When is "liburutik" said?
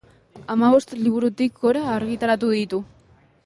1.03-1.61